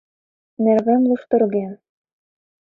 [0.63, 1.71] Нервем луштырген...